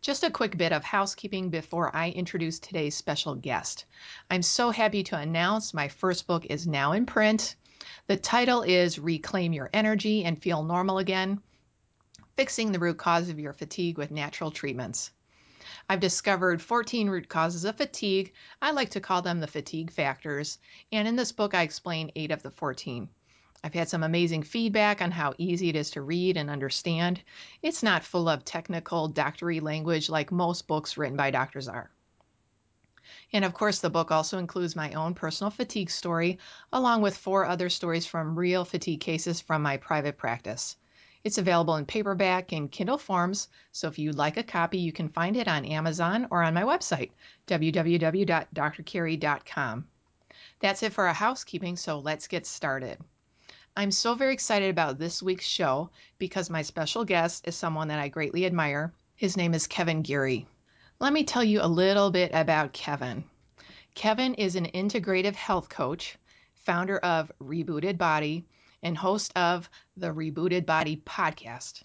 [0.00, 3.84] Just a quick bit of housekeeping before I introduce today's special guest.
[4.30, 7.56] I'm so happy to announce my first book is now in print.
[8.06, 11.42] The title is Reclaim Your Energy and Feel Normal Again
[12.36, 15.10] Fixing the Root Cause of Your Fatigue with Natural Treatments.
[15.88, 18.32] I've discovered 14 root causes of fatigue.
[18.62, 20.58] I like to call them the fatigue factors.
[20.92, 23.08] And in this book, I explain eight of the 14.
[23.64, 27.20] I've had some amazing feedback on how easy it is to read and understand.
[27.60, 31.90] It's not full of technical doctory language like most books written by doctors are.
[33.32, 36.38] And of course, the book also includes my own personal fatigue story,
[36.72, 40.76] along with four other stories from real fatigue cases from my private practice.
[41.24, 45.08] It's available in paperback and Kindle forms, so if you'd like a copy, you can
[45.08, 47.10] find it on Amazon or on my website,
[47.48, 49.88] www.drcarri.com.
[50.60, 52.98] That's it for our housekeeping, so let's get started.
[53.76, 58.00] I'm so very excited about this week's show because my special guest is someone that
[58.00, 58.92] I greatly admire.
[59.14, 60.46] His name is Kevin Geary.
[60.98, 63.22] Let me tell you a little bit about Kevin.
[63.94, 66.18] Kevin is an integrative health coach,
[66.54, 68.44] founder of Rebooted Body,
[68.82, 71.82] and host of the Rebooted Body podcast.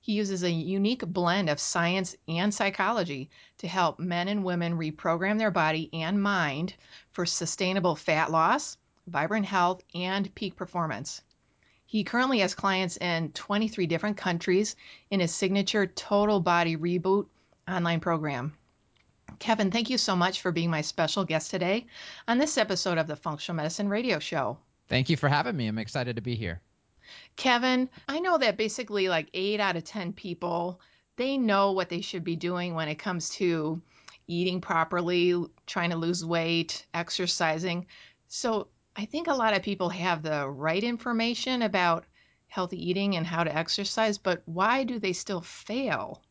[0.00, 5.38] He uses a unique blend of science and psychology to help men and women reprogram
[5.38, 6.74] their body and mind
[7.12, 11.22] for sustainable fat loss, vibrant health, and peak performance.
[11.86, 14.74] He currently has clients in 23 different countries
[15.10, 17.26] in his signature Total Body Reboot
[17.68, 18.56] online program.
[19.38, 21.86] Kevin, thank you so much for being my special guest today
[22.26, 24.58] on this episode of the Functional Medicine Radio Show.
[24.88, 25.66] Thank you for having me.
[25.66, 26.60] I'm excited to be here.
[27.36, 30.80] Kevin, I know that basically like eight out of 10 people,
[31.16, 33.80] they know what they should be doing when it comes to
[34.26, 35.34] eating properly,
[35.66, 37.86] trying to lose weight, exercising.
[38.28, 42.04] So I think a lot of people have the right information about
[42.48, 46.22] healthy eating and how to exercise, but why do they still fail?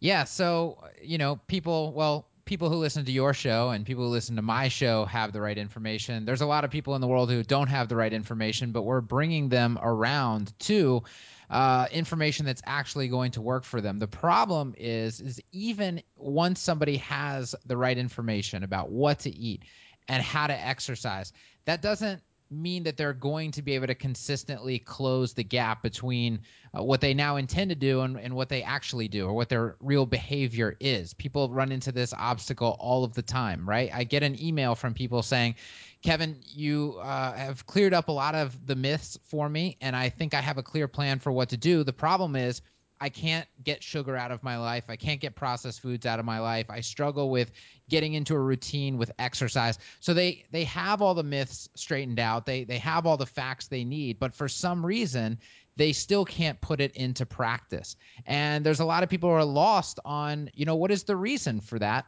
[0.00, 4.10] Yeah, so, you know, people, well, people who listen to your show and people who
[4.10, 6.24] listen to my show have the right information.
[6.24, 8.82] There's a lot of people in the world who don't have the right information, but
[8.82, 11.04] we're bringing them around to
[11.48, 13.98] uh, information that's actually going to work for them.
[13.98, 19.62] The problem is, is even once somebody has the right information about what to eat
[20.10, 21.32] and how to exercise,
[21.66, 26.40] that doesn't mean that they're going to be able to consistently close the gap between
[26.76, 29.48] uh, what they now intend to do and, and what they actually do or what
[29.48, 31.14] their real behavior is.
[31.14, 33.88] People run into this obstacle all of the time, right?
[33.94, 35.54] I get an email from people saying,
[36.02, 40.08] Kevin, you uh, have cleared up a lot of the myths for me, and I
[40.08, 41.84] think I have a clear plan for what to do.
[41.84, 42.62] The problem is,
[43.00, 44.84] I can't get sugar out of my life.
[44.88, 46.66] I can't get processed foods out of my life.
[46.68, 47.50] I struggle with
[47.88, 49.78] getting into a routine with exercise.
[50.00, 52.44] So they they have all the myths straightened out.
[52.44, 55.38] They they have all the facts they need, but for some reason
[55.76, 57.96] they still can't put it into practice.
[58.26, 61.16] And there's a lot of people who are lost on, you know, what is the
[61.16, 62.04] reason for that?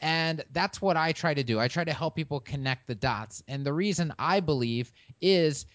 [0.00, 1.58] And that's what I try to do.
[1.58, 3.42] I try to help people connect the dots.
[3.48, 5.66] And the reason I believe is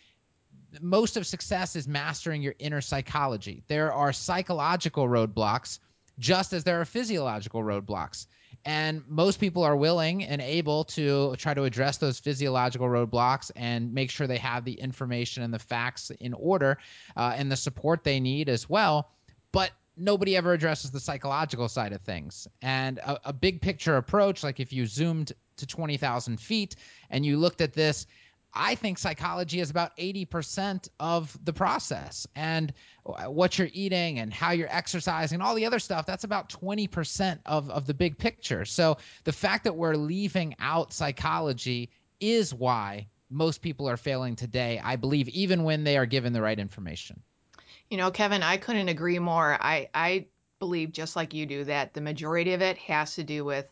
[0.79, 3.63] most of success is mastering your inner psychology.
[3.67, 5.79] There are psychological roadblocks
[6.19, 8.27] just as there are physiological roadblocks.
[8.63, 13.94] And most people are willing and able to try to address those physiological roadblocks and
[13.94, 16.77] make sure they have the information and the facts in order
[17.17, 19.09] uh, and the support they need as well.
[19.51, 22.47] But nobody ever addresses the psychological side of things.
[22.62, 26.75] And a, a big picture approach, like if you zoomed to 20,000 feet
[27.09, 28.06] and you looked at this
[28.53, 32.27] I think psychology is about 80% of the process.
[32.36, 36.50] And what you're eating and how you're exercising and all the other stuff, that's about
[36.50, 38.65] 20% of, of the big picture.
[38.65, 41.89] So the fact that we're leaving out psychology
[42.19, 46.42] is why most people are failing today, I believe, even when they are given the
[46.42, 47.21] right information.
[47.89, 49.57] You know, Kevin, I couldn't agree more.
[49.59, 50.27] I, I
[50.59, 53.65] believe, just like you do, that the majority of it has to do with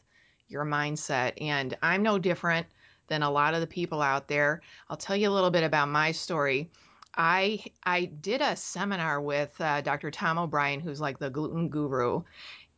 [0.48, 1.34] your mindset.
[1.42, 2.68] And I'm no different
[3.10, 4.62] than a lot of the people out there.
[4.90, 6.70] I'll tell you a little bit about my story.
[7.16, 10.12] I I did a seminar with uh, Dr.
[10.12, 12.24] Tom O'Bryan, who's like the gluten guru,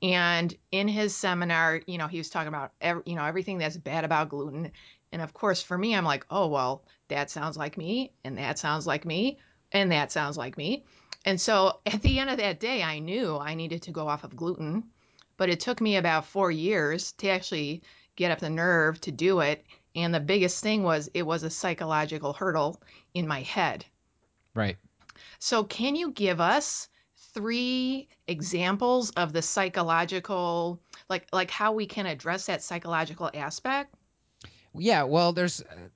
[0.02, 2.72] and in his seminar, you know, he was talking about
[3.06, 4.72] you know everything that's bad about gluten.
[5.12, 8.58] And of course, for me, I'm like, oh well, that sounds like me, and that
[8.58, 9.38] sounds like me,
[9.72, 10.86] and that sounds like me.
[11.26, 14.24] And so at the end of that day, I knew I needed to go off
[14.24, 14.86] of gluten,
[15.38, 17.84] but it took me about four years to actually
[18.16, 19.66] get up the nerve to do it.
[19.96, 22.82] And the biggest thing was it was a psychological hurdle
[23.14, 23.86] in my head.
[24.54, 24.78] Right.
[25.40, 26.88] So, can you give us
[27.34, 30.80] three examples of the psychological,
[31.10, 33.94] like like how we can address that psychological aspect?
[34.74, 35.90] Yeah, well, there's uh,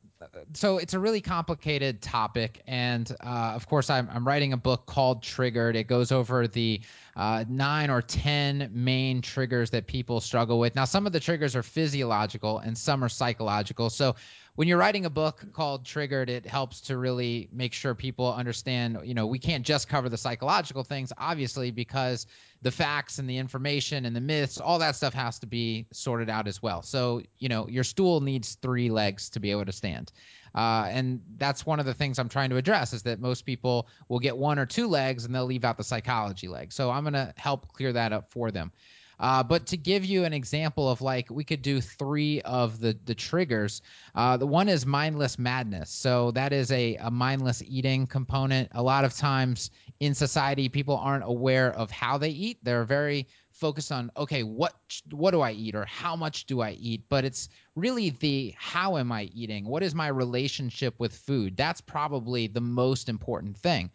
[0.54, 4.86] so it's a really complicated topic, and uh, of course, I'm I'm writing a book
[4.86, 5.76] called Triggered.
[5.76, 6.82] It goes over the
[7.16, 10.76] uh, nine or ten main triggers that people struggle with.
[10.76, 13.90] Now, some of the triggers are physiological, and some are psychological.
[13.90, 14.16] So
[14.56, 19.00] when you're writing a book called Triggered, it helps to really make sure people understand,
[19.04, 22.26] you know, we can't just cover the psychological things, obviously, because
[22.62, 26.30] the facts and the information and the myths, all that stuff has to be sorted
[26.30, 26.82] out as well.
[26.82, 30.12] So, you know, your stool needs three legs to be able to stand.
[30.56, 33.90] Uh, and that's one of the things I'm trying to address is that most people
[34.08, 36.72] will get one or two legs and they'll leave out the psychology leg.
[36.72, 38.72] So I'm going to help clear that up for them.
[39.20, 42.98] Uh, but to give you an example of like, we could do three of the
[43.06, 43.82] the triggers.
[44.14, 45.90] Uh, the one is mindless madness.
[45.90, 48.70] So that is a, a mindless eating component.
[48.74, 52.60] A lot of times in society, people aren't aware of how they eat.
[52.64, 54.74] They're very focused on okay, what
[55.12, 57.04] what do I eat or how much do I eat?
[57.10, 59.66] But it's really the how am I eating?
[59.66, 61.56] What is my relationship with food?
[61.58, 63.92] That's probably the most important thing.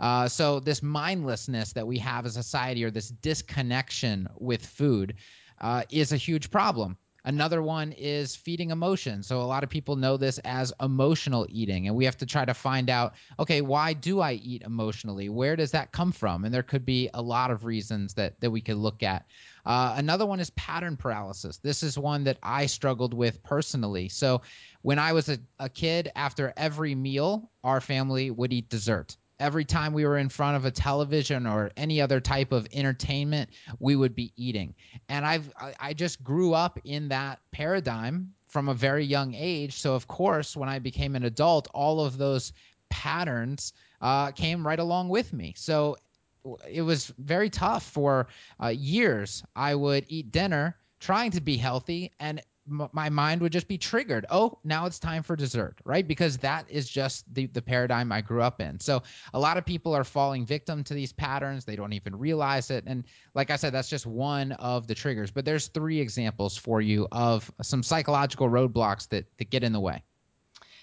[0.00, 5.14] Uh, so this mindlessness that we have as a society, or this disconnection with food,
[5.60, 6.96] uh, is a huge problem.
[7.22, 9.22] Another one is feeding emotion.
[9.22, 12.44] So a lot of people know this as emotional eating, and we have to try
[12.44, 15.28] to find out, okay, why do I eat emotionally?
[15.28, 16.44] Where does that come from?
[16.44, 19.26] And there could be a lot of reasons that that we could look at.
[19.66, 21.58] Uh, another one is pattern paralysis.
[21.58, 24.08] This is one that I struggled with personally.
[24.08, 24.40] So
[24.80, 29.64] when I was a, a kid, after every meal, our family would eat dessert every
[29.64, 33.50] time we were in front of a television or any other type of entertainment,
[33.80, 34.74] we would be eating.
[35.08, 35.50] And I've
[35.80, 39.80] I just grew up in that paradigm from a very young age.
[39.80, 42.52] So of course, when I became an adult, all of those
[42.90, 45.54] patterns uh, came right along with me.
[45.56, 45.96] So
[46.68, 48.28] it was very tough for
[48.62, 49.42] uh, years.
[49.56, 54.26] I would eat dinner trying to be healthy and my mind would just be triggered.
[54.30, 56.06] Oh, now it's time for dessert, right?
[56.06, 58.78] Because that is just the, the paradigm I grew up in.
[58.80, 59.02] So
[59.34, 61.64] a lot of people are falling victim to these patterns.
[61.64, 62.84] They don't even realize it.
[62.86, 65.30] And like I said, that's just one of the triggers.
[65.30, 69.80] But there's three examples for you of some psychological roadblocks that, that get in the
[69.80, 70.02] way.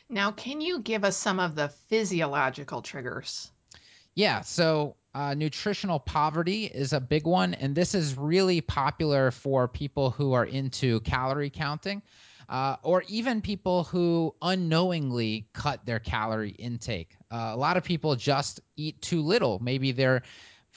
[0.10, 3.51] Now, can you give us some of the physiological triggers?
[4.16, 4.42] Yeah.
[4.42, 10.11] So uh, nutritional poverty is a big one, and this is really popular for people
[10.11, 12.03] who are into calorie counting.
[12.47, 17.13] Uh, or even people who unknowingly cut their calorie intake.
[17.29, 19.59] Uh, a lot of people just eat too little.
[19.59, 20.21] Maybe they're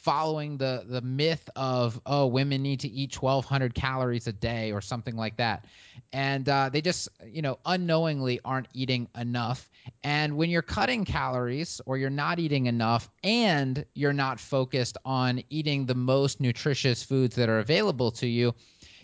[0.03, 4.81] following the the myth of oh women need to eat 1200 calories a day or
[4.81, 5.67] something like that.
[6.13, 9.69] And uh, they just you know unknowingly aren't eating enough.
[10.03, 15.43] And when you're cutting calories or you're not eating enough and you're not focused on
[15.51, 18.55] eating the most nutritious foods that are available to you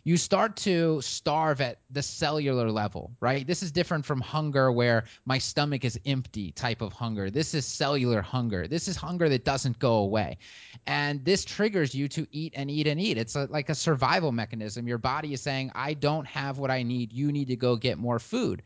[0.07, 3.45] you start to starve at the cellular level, right?
[3.45, 7.29] This is different from hunger where my stomach is empty type of hunger.
[7.29, 8.69] This is cellular hunger.
[8.69, 10.39] This is hunger that doesn't go away.
[10.87, 13.19] And this triggers you to eat and eat and eat.
[13.19, 14.87] It's a, like a survival mechanism.
[14.87, 17.13] Your body is saying, I don't have what I need.
[17.13, 18.63] You need to go get more food.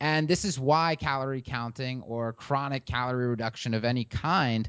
[0.00, 4.68] And this is why calorie counting or chronic calorie reduction of any kind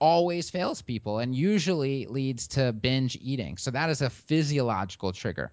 [0.00, 3.56] always fails people and usually leads to binge eating.
[3.56, 5.52] So that is a physiological trigger.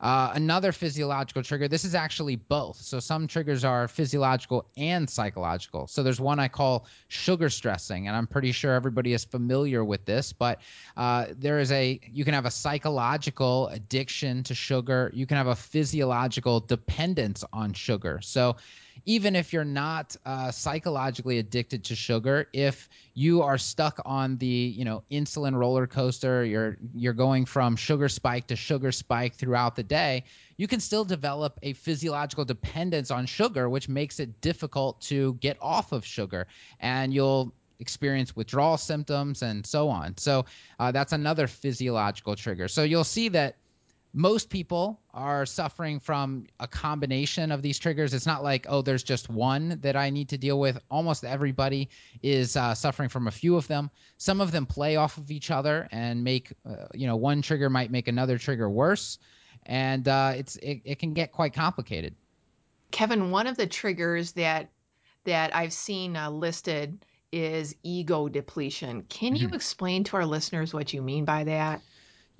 [0.00, 2.76] Uh, another physiological trigger, this is actually both.
[2.76, 5.86] So some triggers are physiological and psychological.
[5.88, 10.06] So there's one I call sugar stressing, and I'm pretty sure everybody is familiar with
[10.06, 10.60] this, but
[10.96, 15.48] uh, there is a, you can have a psychological addiction to sugar, you can have
[15.48, 18.20] a physiological dependence on sugar.
[18.22, 18.56] So
[19.06, 24.46] even if you're not uh, psychologically addicted to sugar, if you are stuck on the
[24.46, 29.76] you know insulin roller coaster, you're you're going from sugar spike to sugar spike throughout
[29.76, 30.24] the day,
[30.56, 35.56] you can still develop a physiological dependence on sugar, which makes it difficult to get
[35.60, 36.46] off of sugar,
[36.80, 40.16] and you'll experience withdrawal symptoms and so on.
[40.18, 40.44] So
[40.78, 42.68] uh, that's another physiological trigger.
[42.68, 43.56] So you'll see that
[44.12, 48.12] most people are suffering from a combination of these triggers.
[48.12, 50.78] It's not like, oh, there's just one that I need to deal with.
[50.90, 51.88] Almost everybody
[52.22, 53.90] is uh, suffering from a few of them.
[54.18, 57.70] Some of them play off of each other and make, uh, you know, one trigger
[57.70, 59.18] might make another trigger worse.
[59.66, 62.14] And uh, it's it, it can get quite complicated.
[62.90, 64.70] Kevin, one of the triggers that
[65.24, 69.02] that I've seen uh, listed is ego depletion.
[69.02, 69.54] Can you mm-hmm.
[69.54, 71.80] explain to our listeners what you mean by that?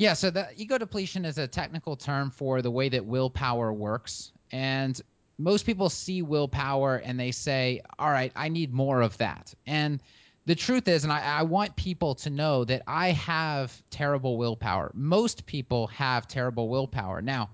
[0.00, 4.32] Yeah, so the ego depletion is a technical term for the way that willpower works.
[4.50, 4.98] And
[5.36, 9.52] most people see willpower and they say, all right, I need more of that.
[9.66, 10.02] And
[10.46, 14.90] the truth is, and I, I, want people to know that I have terrible willpower.
[14.94, 17.20] Most people have terrible willpower.
[17.20, 17.50] Now,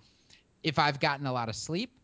[0.62, 1.95] if I've gotten a lot of sleep,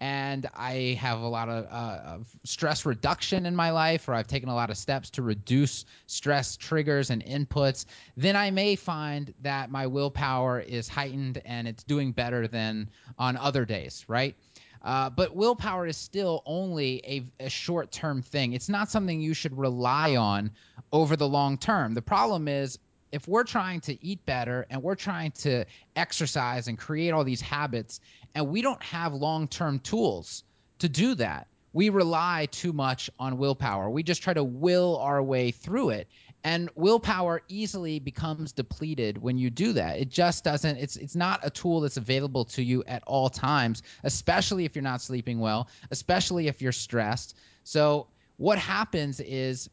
[0.00, 4.26] and I have a lot of, uh, of, stress reduction in my life, or I've
[4.26, 7.84] taken a lot of steps to reduce stress triggers and inputs,
[8.16, 12.88] then I may find that my willpower is heightened and it's doing better than
[13.18, 14.34] on other days, right?
[14.82, 18.54] Uh, but willpower is still only a, a short term thing.
[18.54, 20.52] It's not something you should rely on
[20.90, 21.92] over the long term.
[21.92, 22.78] The problem is
[23.12, 25.64] if we're trying to eat better and we're trying to
[25.96, 28.00] exercise and create all these habits
[28.34, 30.44] and we don't have long-term tools
[30.78, 33.88] to do that we rely too much on willpower.
[33.88, 36.08] We just try to will our way through it.
[36.42, 39.98] And willpower easily becomes depleted when you do that.
[39.98, 43.82] It just doesn't it's it's not a tool that's available to you at all times
[44.04, 47.36] especially if you're not sleeping well especially if you're stressed.
[47.64, 48.06] So
[48.38, 49.68] what happens is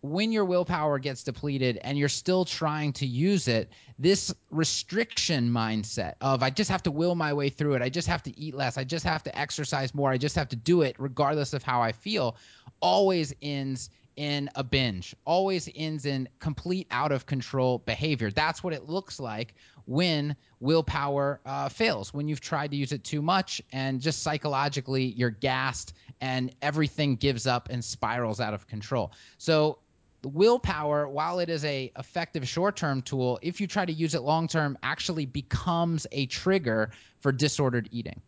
[0.00, 6.14] when your willpower gets depleted and you're still trying to use it, this restriction mindset
[6.20, 8.54] of I just have to will my way through it, I just have to eat
[8.54, 11.62] less, I just have to exercise more, I just have to do it regardless of
[11.62, 12.36] how I feel,
[12.80, 18.30] always ends in a binge, always ends in complete out of control behavior.
[18.32, 23.04] That's what it looks like when willpower uh, fails, when you've tried to use it
[23.04, 28.66] too much and just psychologically you're gassed and everything gives up and spirals out of
[28.66, 29.12] control.
[29.38, 29.78] So
[30.22, 34.76] willpower while it is a effective short-term tool if you try to use it long-term
[34.82, 38.20] actually becomes a trigger for disordered eating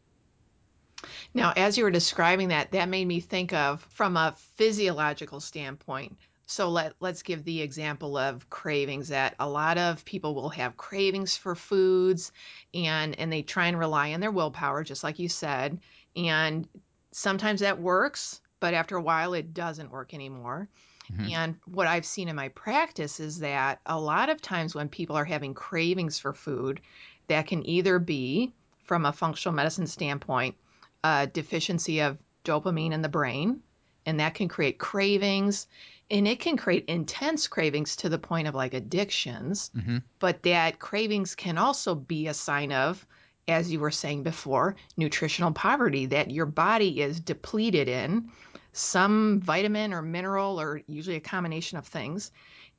[1.35, 6.17] now as you were describing that that made me think of from a physiological standpoint
[6.47, 10.77] so let let's give the example of cravings that a lot of people will have
[10.77, 12.33] cravings for foods
[12.75, 15.79] and and they try and rely on their willpower just like you said
[16.15, 16.69] and
[17.13, 20.69] sometimes that works but after a while it doesn't work anymore.
[21.19, 25.17] And what I've seen in my practice is that a lot of times when people
[25.17, 26.81] are having cravings for food,
[27.29, 28.53] that can either be
[28.85, 30.57] from a functional medicine standpoint,
[31.05, 33.61] a deficiency of dopamine in the brain,
[34.07, 35.67] and that can create cravings
[36.11, 39.71] and it can create intense cravings to the point of like addictions.
[39.77, 39.99] Mm-hmm.
[40.19, 43.07] But that cravings can also be a sign of
[43.51, 48.31] as you were saying before, nutritional poverty that your body is depleted in
[48.73, 52.31] some vitamin or mineral or usually a combination of things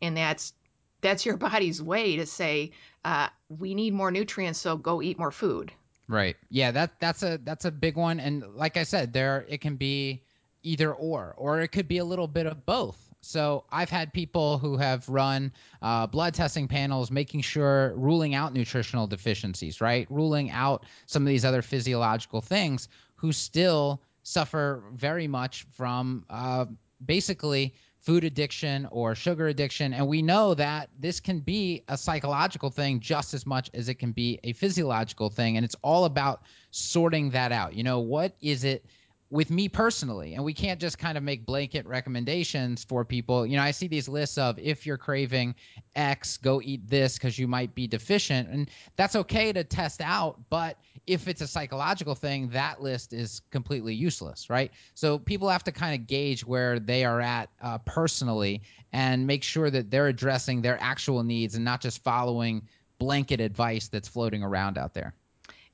[0.01, 0.53] and that's
[1.01, 2.71] that's your body's way to say
[3.03, 5.71] uh, we need more nutrients so go eat more food.
[6.07, 6.35] Right.
[6.49, 9.77] Yeah that that's a that's a big one and like i said there it can
[9.77, 10.23] be
[10.63, 12.97] either or or it could be a little bit of both.
[13.21, 18.53] So I've had people who have run uh, blood testing panels, making sure ruling out
[18.53, 20.07] nutritional deficiencies, right?
[20.09, 26.65] Ruling out some of these other physiological things, who still suffer very much from uh,
[27.03, 29.93] basically food addiction or sugar addiction.
[29.93, 33.95] And we know that this can be a psychological thing just as much as it
[33.95, 35.57] can be a physiological thing.
[35.57, 37.75] And it's all about sorting that out.
[37.75, 38.85] You know, what is it?
[39.31, 43.55] with me personally and we can't just kind of make blanket recommendations for people you
[43.55, 45.55] know i see these lists of if you're craving
[45.95, 50.37] x go eat this because you might be deficient and that's okay to test out
[50.49, 50.77] but
[51.07, 55.71] if it's a psychological thing that list is completely useless right so people have to
[55.71, 58.61] kind of gauge where they are at uh, personally
[58.93, 62.61] and make sure that they're addressing their actual needs and not just following
[62.99, 65.13] blanket advice that's floating around out there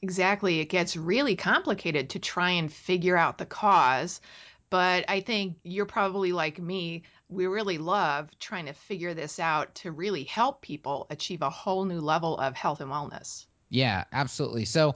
[0.02, 0.60] Exactly.
[0.60, 4.22] It gets really complicated to try and figure out the cause.
[4.70, 7.04] But I think you're probably like me.
[7.30, 11.86] We really love trying to figure this out to really help people achieve a whole
[11.86, 13.46] new level of health and wellness.
[13.70, 14.66] Yeah, absolutely.
[14.66, 14.96] So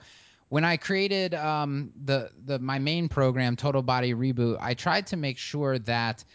[0.52, 5.16] when I created um, the the my main program, Total Body Reboot, I tried to
[5.16, 6.26] make sure that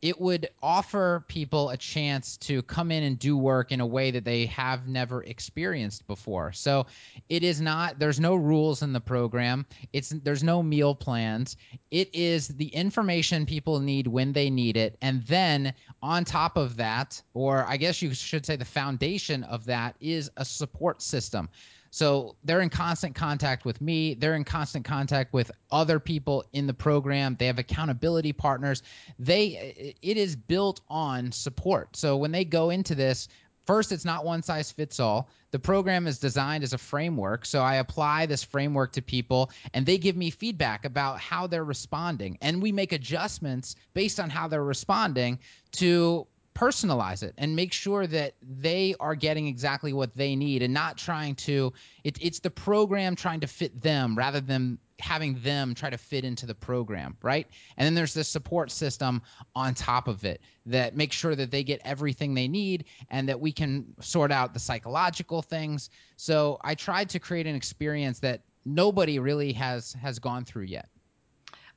[0.00, 4.12] it would offer people a chance to come in and do work in a way
[4.12, 6.52] that they have never experienced before.
[6.52, 6.86] So
[7.28, 9.66] it is not there's no rules in the program.
[9.92, 11.58] It's there's no meal plans.
[11.90, 16.78] It is the information people need when they need it and then on top of
[16.78, 21.50] that or I guess you should say the foundation of that is a support system.
[21.90, 24.14] So they're in constant contact with me.
[24.14, 27.36] They're in constant contact with other people in the program.
[27.38, 28.82] They have accountability partners.
[29.18, 31.96] They it is built on support.
[31.96, 33.28] So when they go into this,
[33.66, 35.28] First, it's not one size fits all.
[35.50, 37.44] The program is designed as a framework.
[37.44, 41.64] So I apply this framework to people and they give me feedback about how they're
[41.64, 42.38] responding.
[42.40, 45.40] And we make adjustments based on how they're responding
[45.72, 50.72] to personalize it and make sure that they are getting exactly what they need and
[50.72, 51.70] not trying to
[52.02, 56.24] it, it's the program trying to fit them rather than having them try to fit
[56.24, 57.46] into the program right?
[57.76, 59.20] And then there's this support system
[59.54, 63.38] on top of it that makes sure that they get everything they need and that
[63.38, 65.90] we can sort out the psychological things.
[66.16, 70.88] So i tried to create an experience that nobody really has has gone through yet.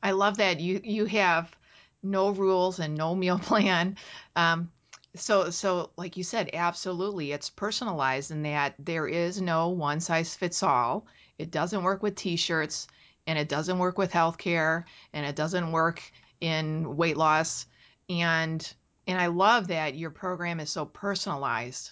[0.02, 0.62] I love that.
[0.62, 1.54] You you have
[2.02, 3.98] no rules and no meal plan.
[4.36, 4.72] Um,
[5.16, 10.36] so, so like you said, absolutely, it's personalized in that there is no one size
[10.36, 11.06] fits all.
[11.38, 12.88] It doesn't work with T-shirts,
[13.26, 16.02] and it doesn't work with healthcare, and it doesn't work
[16.42, 17.66] in weight loss,
[18.10, 18.74] and
[19.08, 21.92] and I love that your program is so personalized.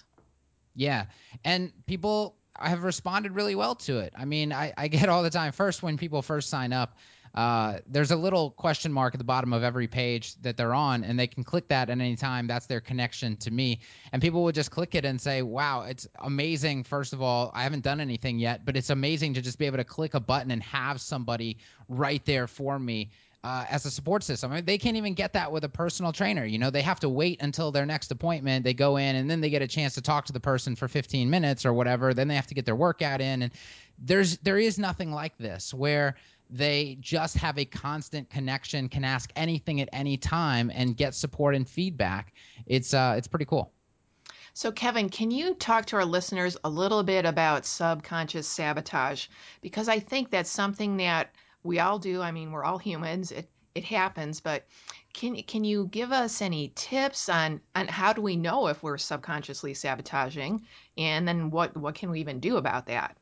[0.75, 1.05] Yeah,
[1.43, 4.13] and people have responded really well to it.
[4.15, 5.51] I mean, I, I get all the time.
[5.51, 6.97] First, when people first sign up,
[7.38, 11.03] uh, there's a little question mark at the bottom of every page that they're on,
[11.03, 12.48] and they can click that at any time.
[12.48, 13.82] That's their connection to me.
[14.12, 16.84] And people would just click it and say, wow, it's amazing.
[16.84, 19.77] First of all, I haven't done anything yet, but it's amazing to just be able
[19.77, 23.12] to click a button and have somebody right there for me.
[23.44, 24.51] Uh, as a support system.
[24.51, 26.44] I mean, they can't even get that with a personal trainer.
[26.44, 28.65] You know, they have to wait until their next appointment.
[28.65, 30.89] They go in and then they get a chance to talk to the person for
[30.89, 32.13] 15 minutes or whatever.
[32.13, 33.44] Then they have to get their workout in.
[33.44, 33.51] And
[34.00, 36.15] there's there is nothing like this where
[36.49, 41.55] they just have a constant connection, can ask anything at any time, and get support
[41.55, 42.33] and feedback.
[42.65, 43.71] It's uh, it's pretty cool.
[44.53, 49.27] So, Kevin, can you talk to our listeners a little bit about subconscious sabotage?
[49.61, 52.21] Because I think that's something that we all do.
[52.21, 53.31] I mean, we're all humans.
[53.31, 54.65] It it happens, but
[55.13, 58.97] can can you give us any tips on on how do we know if we're
[58.97, 60.65] subconsciously sabotaging,
[60.97, 63.17] and then what what can we even do about that?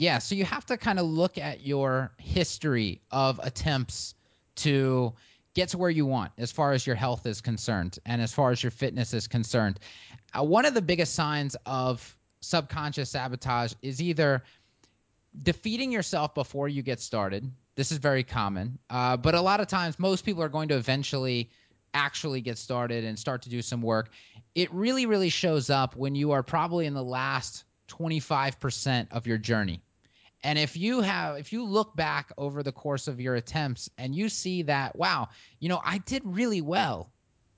[0.00, 4.14] Yeah, so you have to kind of look at your history of attempts
[4.56, 5.12] to
[5.52, 8.50] get to where you want as far as your health is concerned and as far
[8.50, 9.78] as your fitness is concerned.
[10.32, 14.42] Uh, one of the biggest signs of subconscious sabotage is either
[15.42, 17.52] defeating yourself before you get started.
[17.74, 20.76] This is very common, uh, but a lot of times, most people are going to
[20.76, 21.50] eventually
[21.92, 24.08] actually get started and start to do some work.
[24.54, 29.36] It really, really shows up when you are probably in the last 25% of your
[29.36, 29.82] journey.
[30.42, 34.14] And if you have, if you look back over the course of your attempts and
[34.14, 37.10] you see that, wow, you know, I did really well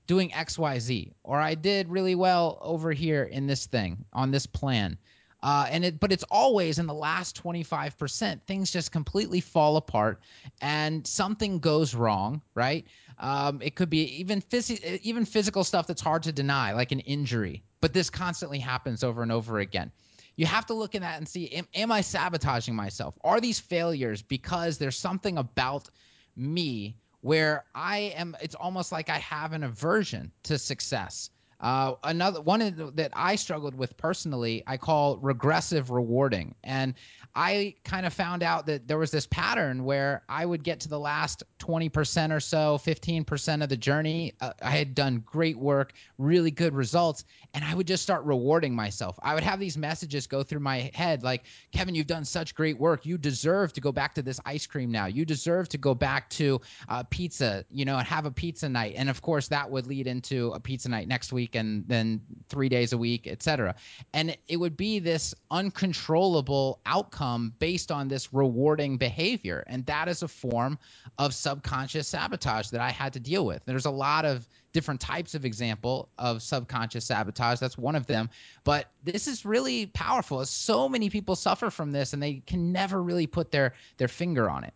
[0.05, 4.97] doing XYZ, or I did really well over here in this thing on this plan.
[5.41, 10.21] Uh, and it, but it's always in the last 25%, things just completely fall apart
[10.61, 12.85] and something goes wrong, right?
[13.17, 17.01] Um, it could be even, phys- even physical stuff that's hard to deny, like an
[17.01, 19.91] injury, but this constantly happens over and over again
[20.35, 23.15] you have to look at that and see am, am I sabotaging myself?
[23.23, 25.89] Are these failures because there's something about
[26.35, 31.29] me where I am, it's almost like I have an aversion to success.
[31.63, 36.55] Uh, another one that I struggled with personally, I call regressive rewarding.
[36.61, 36.93] And
[37.33, 40.89] I kind of found out that there was this pattern where I would get to
[40.89, 44.33] the last 20% or so, 15% of the journey.
[44.41, 47.23] Uh, I had done great work, really good results,
[47.53, 49.17] and I would just start rewarding myself.
[49.23, 52.77] I would have these messages go through my head like, Kevin, you've done such great
[52.77, 53.05] work.
[53.05, 55.05] You deserve to go back to this ice cream now.
[55.05, 58.95] You deserve to go back to uh, pizza, you know, and have a pizza night.
[58.97, 62.69] And of course, that would lead into a pizza night next week and then three
[62.69, 63.75] days a week, etc.
[64.13, 69.63] And it would be this uncontrollable outcome based on this rewarding behavior.
[69.67, 70.79] And that is a form
[71.17, 73.63] of subconscious sabotage that I had to deal with.
[73.65, 77.59] There's a lot of different types of example of subconscious sabotage.
[77.59, 78.29] That's one of them.
[78.63, 80.43] But this is really powerful.
[80.45, 84.49] So many people suffer from this and they can never really put their their finger
[84.49, 84.73] on it.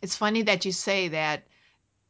[0.00, 1.44] It's funny that you say that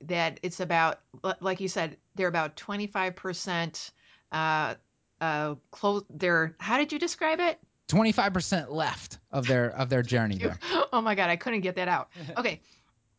[0.03, 1.01] that it's about
[1.41, 3.91] like you said they're about 25%
[4.33, 4.75] uh
[5.21, 10.39] uh close they're how did you describe it 25% left of their of their journey
[10.39, 10.59] there.
[10.93, 12.09] oh my god, I couldn't get that out.
[12.37, 12.61] Okay.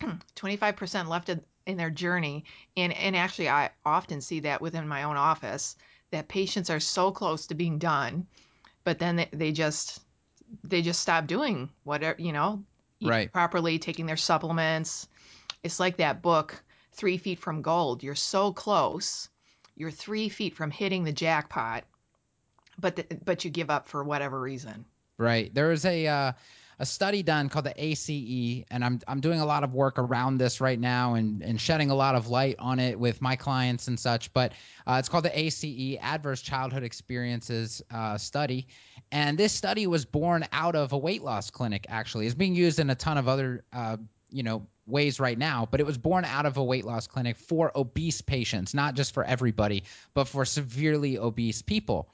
[0.36, 2.44] 25% left of, in their journey.
[2.76, 5.76] And and actually I often see that within my own office
[6.10, 8.26] that patients are so close to being done,
[8.84, 10.00] but then they, they just
[10.64, 12.62] they just stop doing whatever, you know,
[13.02, 13.32] Right.
[13.32, 15.08] properly, taking their supplements.
[15.62, 16.62] It's like that book,
[16.96, 18.02] Three Feet from Gold.
[18.02, 19.28] You're so close.
[19.76, 21.84] You're three feet from hitting the jackpot,
[22.78, 24.86] but the, but you give up for whatever reason.
[25.18, 25.54] Right.
[25.54, 26.32] There was a uh,
[26.78, 30.38] a study done called the ACE, and I'm I'm doing a lot of work around
[30.38, 33.88] this right now and and shedding a lot of light on it with my clients
[33.88, 34.32] and such.
[34.32, 34.52] But
[34.86, 38.66] uh, it's called the ACE, Adverse Childhood Experiences uh, Study,
[39.10, 41.86] and this study was born out of a weight loss clinic.
[41.88, 43.96] Actually, it's being used in a ton of other uh,
[44.30, 47.36] you know ways right now but it was born out of a weight loss clinic
[47.36, 52.08] for obese patients not just for everybody but for severely obese people.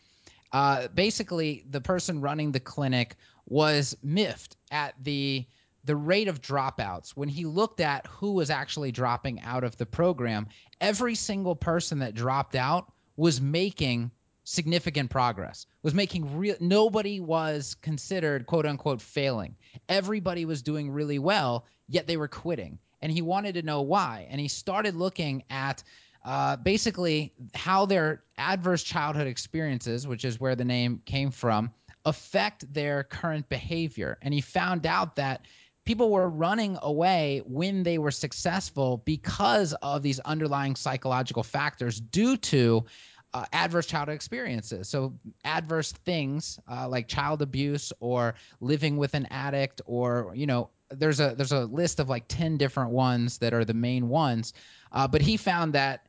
[0.52, 5.46] Uh, basically the person running the clinic was miffed at the
[5.84, 7.10] the rate of dropouts.
[7.10, 10.48] When he looked at who was actually dropping out of the program
[10.80, 14.10] every single person that dropped out was making
[14.44, 19.54] significant progress was making real nobody was considered quote unquote failing.
[19.88, 22.78] Everybody was doing really well yet they were quitting.
[23.00, 24.26] And he wanted to know why.
[24.30, 25.82] And he started looking at
[26.24, 31.72] uh, basically how their adverse childhood experiences, which is where the name came from,
[32.04, 34.18] affect their current behavior.
[34.22, 35.46] And he found out that
[35.84, 42.36] people were running away when they were successful because of these underlying psychological factors due
[42.36, 42.84] to
[43.34, 44.88] uh, adverse childhood experiences.
[44.88, 45.14] So,
[45.44, 51.20] adverse things uh, like child abuse or living with an addict, or you know, there's
[51.20, 54.52] a there's a list of like ten different ones that are the main ones.
[54.90, 56.06] Uh, but he found that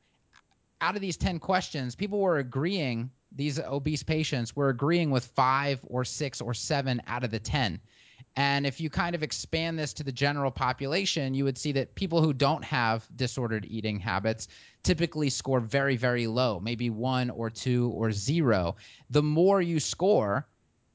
[0.84, 5.80] out of these 10 questions, people were agreeing, these obese patients were agreeing with five
[5.86, 7.80] or six or seven out of the 10.
[8.36, 11.94] And if you kind of expand this to the general population, you would see that
[11.94, 14.48] people who don't have disordered eating habits
[14.82, 18.76] typically score very, very low, maybe one or two or zero.
[19.12, 20.48] The more you score,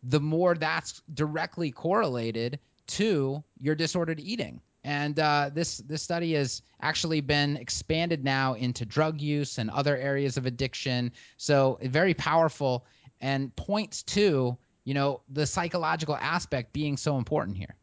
[0.02, 4.60] the more that's directly correlated to your disordered eating.
[4.82, 9.96] And uh, this this study has actually been expanded now into drug use and other
[9.96, 11.12] areas of addiction.
[11.36, 12.86] So very powerful
[13.20, 14.56] and points to
[14.88, 17.76] you know the psychological aspect being so important here.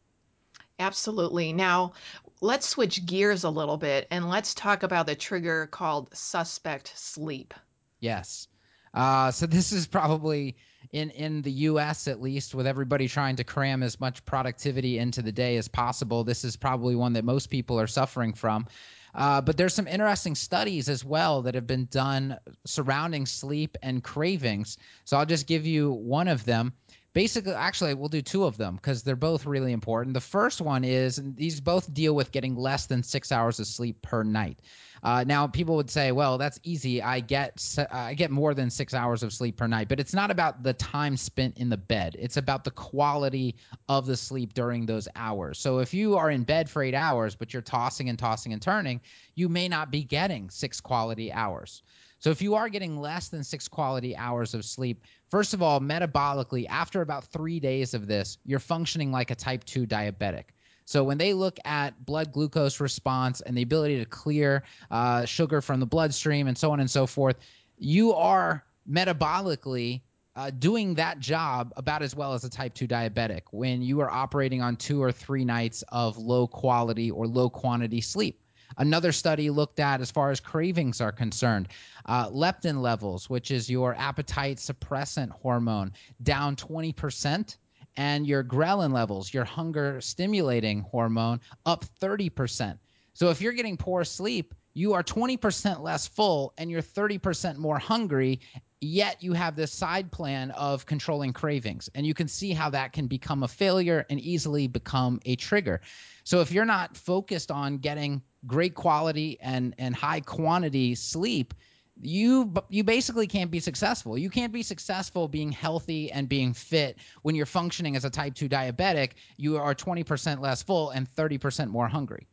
[0.80, 1.52] Absolutely.
[1.52, 1.92] Now,
[2.40, 7.54] let's switch gears a little bit and let's talk about the trigger called suspect sleep.
[8.00, 8.48] Yes.
[8.92, 10.56] Uh, so this is probably
[10.90, 12.08] in in the U.S.
[12.08, 16.24] at least, with everybody trying to cram as much productivity into the day as possible.
[16.24, 18.66] This is probably one that most people are suffering from.
[19.14, 24.04] Uh, but there's some interesting studies as well that have been done surrounding sleep and
[24.04, 24.76] cravings.
[25.04, 26.74] So I'll just give you one of them.
[27.16, 30.12] Basically, actually, we'll do two of them because they're both really important.
[30.12, 33.66] The first one is and these both deal with getting less than six hours of
[33.66, 34.58] sleep per night.
[35.02, 37.00] Uh, now, people would say, "Well, that's easy.
[37.00, 40.12] I get se- I get more than six hours of sleep per night." But it's
[40.12, 42.16] not about the time spent in the bed.
[42.18, 43.56] It's about the quality
[43.88, 45.58] of the sleep during those hours.
[45.58, 48.60] So if you are in bed for eight hours, but you're tossing and tossing and
[48.60, 49.00] turning,
[49.34, 51.82] you may not be getting six quality hours.
[52.18, 55.80] So if you are getting less than six quality hours of sleep, first of all,
[55.80, 60.44] metabolically, after about three days of this, you're functioning like a type 2 diabetic.
[60.86, 65.60] So when they look at blood glucose response and the ability to clear uh, sugar
[65.60, 67.36] from the bloodstream and so on and so forth,
[67.76, 70.02] you are metabolically
[70.36, 74.10] uh, doing that job about as well as a type 2 diabetic when you are
[74.10, 78.40] operating on two or three nights of low quality or low quantity sleep.
[78.78, 81.68] Another study looked at as far as cravings are concerned,
[82.04, 87.56] uh, leptin levels, which is your appetite suppressant hormone, down 20%,
[87.96, 92.78] and your ghrelin levels, your hunger stimulating hormone, up 30%.
[93.14, 97.78] So if you're getting poor sleep, you are 20% less full and you're 30% more
[97.78, 98.40] hungry,
[98.78, 101.88] yet you have this side plan of controlling cravings.
[101.94, 105.80] And you can see how that can become a failure and easily become a trigger.
[106.24, 111.54] So if you're not focused on getting great quality and and high quantity sleep,
[111.98, 114.18] you you basically can't be successful.
[114.18, 118.34] You can't be successful being healthy and being fit when you're functioning as a type
[118.34, 119.12] 2 diabetic.
[119.38, 122.26] You are 20% less full and 30% more hungry.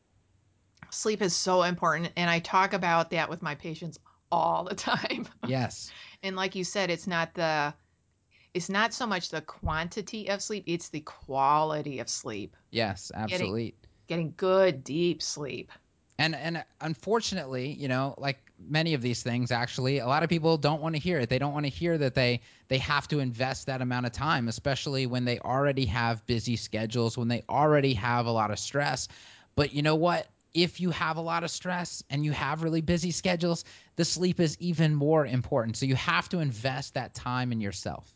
[0.94, 4.00] Sleep is so important, and I talk about that with my patients
[4.32, 5.28] all the time.
[5.48, 5.92] Yes.
[6.22, 7.74] and like you said, it's not the
[8.54, 12.56] it's not so much the quantity of sleep, it's the quality of sleep.
[12.70, 13.76] Yes, absolutely.
[14.08, 15.72] Getting good deep sleep.
[16.20, 20.58] And and unfortunately, you know, like many of these things actually, a lot of people
[20.58, 21.30] don't want to hear it.
[21.30, 24.48] They don't want to hear that they they have to invest that amount of time,
[24.48, 29.08] especially when they already have busy schedules, when they already have a lot of stress.
[29.56, 30.28] But you know what?
[30.54, 34.39] If you have a lot of stress and you have really busy schedules, the sleep
[34.39, 35.78] is even more important.
[35.78, 38.12] So you have to invest that time in yourself.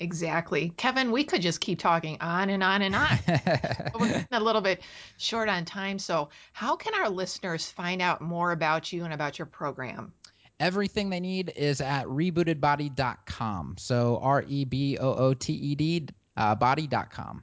[0.00, 0.72] Exactly.
[0.76, 3.18] Kevin, we could just keep talking on and on and on.
[3.98, 4.82] We're a little bit
[5.16, 5.98] short on time.
[5.98, 10.12] So, how can our listeners find out more about you and about your program?
[10.60, 13.74] Everything they need is at rebootedbody.com.
[13.78, 17.42] So, R E B O O T E D uh, body.com.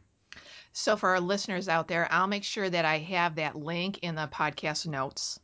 [0.78, 4.16] So, for our listeners out there, I'll make sure that I have that link in
[4.16, 5.40] the podcast notes.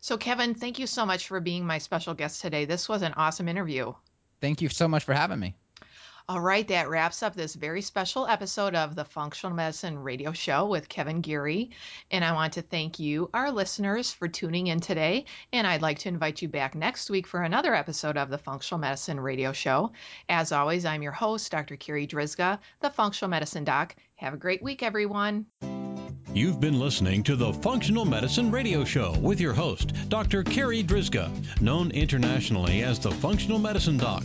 [0.00, 2.66] So, Kevin, thank you so much for being my special guest today.
[2.66, 3.94] This was an awesome interview.
[4.42, 5.54] Thank you so much for having me.
[6.28, 10.66] All right, that wraps up this very special episode of the Functional Medicine Radio Show
[10.66, 11.70] with Kevin Geary.
[12.10, 15.24] And I want to thank you, our listeners, for tuning in today.
[15.54, 18.80] And I'd like to invite you back next week for another episode of the Functional
[18.80, 19.92] Medicine Radio Show.
[20.28, 21.78] As always, I'm your host, Dr.
[21.78, 23.96] Carri Drzyzga, the Functional Medicine Doc.
[24.16, 25.44] Have a great week, everyone.
[26.32, 30.42] You've been listening to the Functional Medicine Radio Show with your host, Dr.
[30.42, 34.24] Carri Drzyzga, known internationally as the Functional Medicine Doc.